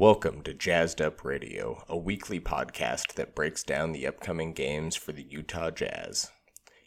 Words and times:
Welcome 0.00 0.42
to 0.42 0.54
Jazzed 0.54 1.02
Up 1.02 1.24
Radio, 1.24 1.82
a 1.88 1.96
weekly 1.96 2.38
podcast 2.38 3.14
that 3.14 3.34
breaks 3.34 3.64
down 3.64 3.90
the 3.90 4.06
upcoming 4.06 4.52
games 4.52 4.94
for 4.94 5.10
the 5.10 5.24
Utah 5.24 5.72
Jazz. 5.72 6.30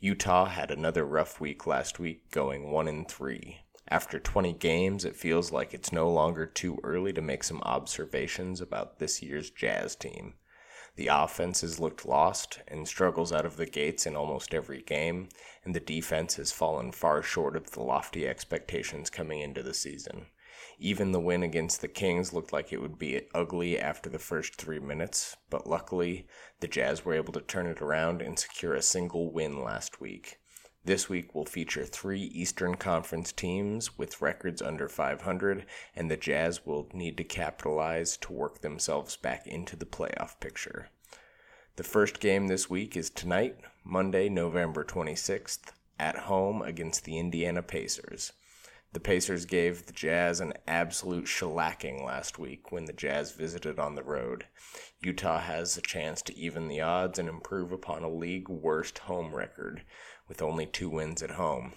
Utah 0.00 0.46
had 0.46 0.72
another 0.72 1.04
rough 1.06 1.40
week 1.40 1.68
last 1.68 2.00
week, 2.00 2.32
going 2.32 2.72
1 2.72 2.88
and 2.88 3.08
3. 3.08 3.58
After 3.86 4.18
20 4.18 4.54
games, 4.54 5.04
it 5.04 5.14
feels 5.14 5.52
like 5.52 5.72
it's 5.72 5.92
no 5.92 6.10
longer 6.10 6.46
too 6.46 6.80
early 6.82 7.12
to 7.12 7.22
make 7.22 7.44
some 7.44 7.60
observations 7.62 8.60
about 8.60 8.98
this 8.98 9.22
year's 9.22 9.50
Jazz 9.50 9.94
team. 9.94 10.34
The 10.96 11.08
offense 11.08 11.60
has 11.60 11.78
looked 11.78 12.06
lost 12.06 12.60
and 12.66 12.88
struggles 12.88 13.30
out 13.30 13.44
of 13.44 13.56
the 13.56 13.66
gates 13.66 14.06
in 14.06 14.16
almost 14.16 14.54
every 14.54 14.82
game, 14.82 15.28
and 15.62 15.74
the 15.74 15.80
defense 15.80 16.36
has 16.36 16.52
fallen 16.52 16.90
far 16.90 17.22
short 17.22 17.54
of 17.54 17.70
the 17.70 17.82
lofty 17.82 18.26
expectations 18.26 19.10
coming 19.10 19.40
into 19.40 19.62
the 19.62 19.74
season. 19.74 20.26
Even 20.78 21.12
the 21.12 21.20
win 21.20 21.42
against 21.42 21.82
the 21.82 21.88
Kings 21.88 22.32
looked 22.32 22.52
like 22.52 22.72
it 22.72 22.80
would 22.80 22.98
be 22.98 23.28
ugly 23.34 23.78
after 23.78 24.08
the 24.08 24.18
first 24.18 24.54
three 24.54 24.78
minutes, 24.78 25.36
but 25.50 25.66
luckily, 25.66 26.26
the 26.60 26.68
Jazz 26.68 27.04
were 27.04 27.14
able 27.14 27.32
to 27.34 27.42
turn 27.42 27.66
it 27.66 27.82
around 27.82 28.22
and 28.22 28.38
secure 28.38 28.74
a 28.74 28.80
single 28.80 29.30
win 29.30 29.62
last 29.62 30.00
week. 30.00 30.38
This 30.86 31.08
week 31.08 31.34
will 31.34 31.44
feature 31.44 31.84
three 31.84 32.20
Eastern 32.20 32.76
Conference 32.76 33.32
teams 33.32 33.98
with 33.98 34.22
records 34.22 34.62
under 34.62 34.88
500, 34.88 35.66
and 35.96 36.08
the 36.08 36.16
Jazz 36.16 36.64
will 36.64 36.88
need 36.92 37.16
to 37.16 37.24
capitalize 37.24 38.16
to 38.18 38.32
work 38.32 38.60
themselves 38.60 39.16
back 39.16 39.48
into 39.48 39.74
the 39.74 39.84
playoff 39.84 40.38
picture. 40.38 40.90
The 41.74 41.82
first 41.82 42.20
game 42.20 42.46
this 42.46 42.70
week 42.70 42.96
is 42.96 43.10
tonight, 43.10 43.56
Monday, 43.82 44.28
November 44.28 44.84
26th, 44.84 45.72
at 45.98 46.18
home 46.18 46.62
against 46.62 47.02
the 47.02 47.18
Indiana 47.18 47.64
Pacers. 47.64 48.30
The 48.92 49.00
Pacers 49.00 49.44
gave 49.44 49.86
the 49.86 49.92
Jazz 49.92 50.40
an 50.40 50.54
absolute 50.66 51.26
shellacking 51.26 52.04
last 52.04 52.38
week 52.38 52.72
when 52.72 52.86
the 52.86 52.92
Jazz 52.92 53.32
visited 53.32 53.78
on 53.78 53.94
the 53.94 54.02
road. 54.02 54.46
Utah 55.00 55.40
has 55.40 55.76
a 55.76 55.82
chance 55.82 56.22
to 56.22 56.36
even 56.36 56.68
the 56.68 56.80
odds 56.80 57.18
and 57.18 57.28
improve 57.28 57.72
upon 57.72 58.02
a 58.02 58.08
league 58.08 58.48
worst 58.48 59.00
home 59.00 59.34
record 59.34 59.82
with 60.28 60.40
only 60.40 60.66
two 60.66 60.88
wins 60.88 61.22
at 61.22 61.32
home. 61.32 61.74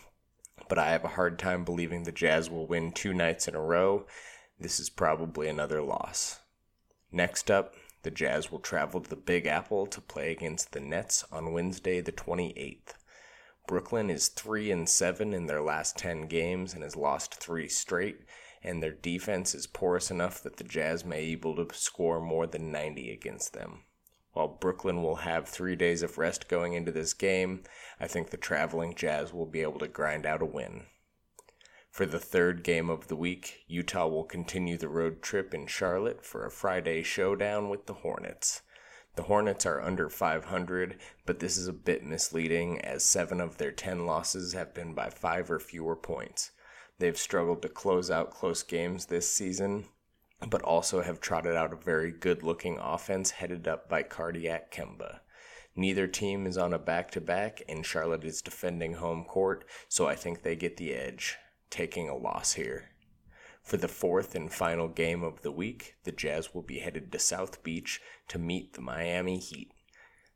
But 0.67 0.77
I 0.77 0.91
have 0.91 1.03
a 1.03 1.09
hard 1.09 1.39
time 1.39 1.63
believing 1.63 2.03
the 2.03 2.11
Jazz 2.11 2.49
will 2.49 2.67
win 2.67 2.91
two 2.91 3.13
nights 3.13 3.47
in 3.47 3.55
a 3.55 3.61
row. 3.61 4.05
This 4.59 4.79
is 4.79 4.89
probably 4.89 5.47
another 5.47 5.81
loss. 5.81 6.39
Next 7.11 7.49
up, 7.49 7.73
the 8.03 8.11
Jazz 8.11 8.51
will 8.51 8.59
travel 8.59 9.01
to 9.01 9.09
the 9.09 9.15
Big 9.15 9.45
Apple 9.45 9.87
to 9.87 9.99
play 9.99 10.31
against 10.31 10.71
the 10.71 10.79
Nets 10.79 11.25
on 11.31 11.53
Wednesday, 11.53 12.01
the 12.01 12.11
28th. 12.11 12.93
Brooklyn 13.69 14.09
is 14.09 14.29
3 14.29 14.71
and 14.71 14.89
7 14.89 15.31
in 15.31 15.45
their 15.45 15.61
last 15.61 15.95
10 15.95 16.25
games 16.25 16.73
and 16.73 16.81
has 16.81 16.95
lost 16.95 17.35
3 17.35 17.67
straight, 17.67 18.21
and 18.63 18.81
their 18.81 18.93
defense 18.93 19.53
is 19.53 19.67
porous 19.67 20.09
enough 20.09 20.41
that 20.41 20.57
the 20.57 20.63
Jazz 20.63 21.05
may 21.05 21.23
be 21.23 21.31
able 21.33 21.55
to 21.55 21.75
score 21.75 22.19
more 22.19 22.47
than 22.47 22.71
90 22.71 23.11
against 23.11 23.53
them. 23.53 23.83
While 24.31 24.57
Brooklyn 24.59 25.03
will 25.03 25.17
have 25.17 25.47
three 25.47 25.75
days 25.75 26.01
of 26.01 26.17
rest 26.17 26.49
going 26.49 26.73
into 26.73 26.91
this 26.91 27.13
game, 27.13 27.61
I 27.99 28.07
think 28.07 28.31
the 28.31 28.37
traveling 28.37 28.95
Jazz 28.95 29.33
will 29.33 29.45
be 29.45 29.61
able 29.61 29.77
to 29.81 29.87
grind 29.87 30.25
out 30.25 30.41
a 30.41 30.47
win. 30.47 30.87
For 31.91 32.07
the 32.07 32.17
third 32.17 32.63
game 32.63 32.89
of 32.89 33.07
the 33.07 33.15
week, 33.15 33.65
Utah 33.67 34.07
will 34.07 34.23
continue 34.23 34.79
the 34.79 34.89
road 34.89 35.21
trip 35.21 35.53
in 35.53 35.67
Charlotte 35.67 36.25
for 36.25 36.43
a 36.43 36.49
Friday 36.49 37.03
showdown 37.03 37.69
with 37.69 37.85
the 37.85 37.93
Hornets. 37.93 38.63
The 39.15 39.23
Hornets 39.23 39.65
are 39.65 39.81
under 39.81 40.09
500, 40.09 40.97
but 41.25 41.39
this 41.39 41.57
is 41.57 41.67
a 41.67 41.73
bit 41.73 42.03
misleading 42.03 42.79
as 42.81 43.03
seven 43.03 43.41
of 43.41 43.57
their 43.57 43.71
10 43.71 44.05
losses 44.05 44.53
have 44.53 44.73
been 44.73 44.93
by 44.93 45.09
five 45.09 45.51
or 45.51 45.59
fewer 45.59 45.95
points. 45.95 46.51
They've 46.99 47.17
struggled 47.17 47.61
to 47.61 47.69
close 47.69 48.11
out 48.11 48.31
close 48.31 48.63
games 48.63 49.05
this 49.05 49.29
season, 49.29 49.85
but 50.47 50.61
also 50.61 51.01
have 51.01 51.19
trotted 51.19 51.55
out 51.55 51.73
a 51.73 51.77
very 51.77 52.11
good 52.11 52.43
looking 52.43 52.77
offense 52.77 53.31
headed 53.31 53.67
up 53.67 53.89
by 53.89 54.03
Cardiac 54.03 54.71
Kemba. 54.71 55.19
Neither 55.75 56.07
team 56.07 56.45
is 56.45 56.57
on 56.57 56.73
a 56.73 56.79
back 56.79 57.11
to 57.11 57.21
back, 57.21 57.61
and 57.69 57.85
Charlotte 57.85 58.25
is 58.25 58.41
defending 58.41 58.95
home 58.95 59.23
court, 59.23 59.63
so 59.87 60.07
I 60.07 60.15
think 60.15 60.41
they 60.41 60.55
get 60.55 60.77
the 60.77 60.93
edge, 60.93 61.37
taking 61.69 62.09
a 62.09 62.17
loss 62.17 62.53
here. 62.53 62.89
For 63.63 63.77
the 63.77 63.87
fourth 63.87 64.35
and 64.35 64.51
final 64.51 64.87
game 64.87 65.23
of 65.23 65.41
the 65.41 65.51
week, 65.51 65.95
the 66.03 66.11
Jazz 66.11 66.53
will 66.53 66.63
be 66.63 66.79
headed 66.79 67.11
to 67.11 67.19
South 67.19 67.61
Beach 67.63 68.01
to 68.29 68.39
meet 68.39 68.73
the 68.73 68.81
Miami 68.81 69.37
Heat. 69.37 69.71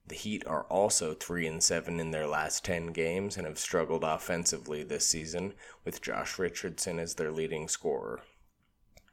The 0.06 0.16
Heat 0.16 0.45
are 0.45 0.66
also 0.66 1.13
3 1.13 1.47
and 1.47 1.63
7 1.63 2.00
in 2.00 2.12
their 2.12 2.28
last 2.28 2.66
10 2.66 2.88
games 2.88 3.38
and 3.38 3.47
have 3.47 3.57
struggled 3.57 4.03
offensively 4.03 4.83
this 4.83 5.07
season, 5.07 5.53
with 5.85 6.01
Josh 6.01 6.38
Richardson 6.38 7.00
as 7.00 7.16
their 7.16 7.31
leading 7.31 7.69
scorer. 7.69 8.22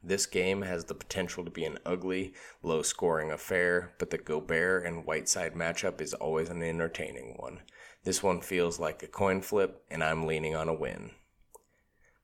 This 0.03 0.25
game 0.25 0.63
has 0.63 0.85
the 0.85 0.95
potential 0.95 1.45
to 1.45 1.51
be 1.51 1.63
an 1.63 1.77
ugly, 1.85 2.33
low 2.63 2.81
scoring 2.81 3.31
affair, 3.31 3.93
but 3.99 4.09
the 4.09 4.17
Gobert 4.17 4.85
and 4.85 5.05
Whiteside 5.05 5.53
matchup 5.53 6.01
is 6.01 6.13
always 6.15 6.49
an 6.49 6.63
entertaining 6.63 7.35
one. 7.37 7.61
This 8.03 8.23
one 8.23 8.41
feels 8.41 8.79
like 8.79 9.03
a 9.03 9.07
coin 9.07 9.41
flip, 9.41 9.85
and 9.91 10.03
I'm 10.03 10.25
leaning 10.25 10.55
on 10.55 10.67
a 10.67 10.73
win. 10.73 11.11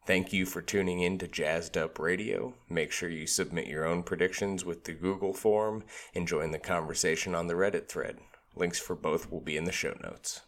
Thank 0.07 0.31
you 0.31 0.45
for 0.45 0.62
tuning 0.62 1.01
in 1.01 1.18
to 1.18 1.28
Jazzed 1.28 1.75
Up 1.75 2.00
Radio. 2.00 2.53
Make 2.69 2.94
sure 2.94 3.09
you 3.09 3.28
submit 3.28 3.68
your 3.68 3.85
own 3.85 4.03
predictions 4.03 4.63
with 4.63 4.85
the 4.85 4.94
Google 4.94 5.34
form 5.34 5.84
and 6.16 6.25
join 6.25 6.51
the 6.51 6.59
conversation 6.59 7.35
on 7.35 7.47
the 7.47 7.56
Reddit 7.56 7.90
thread. 7.90 8.19
Links 8.56 8.79
for 8.79 8.96
both 8.96 9.29
will 9.29 9.41
be 9.41 9.57
in 9.57 9.66
the 9.66 9.73
show 9.73 9.97
notes. 10.01 10.44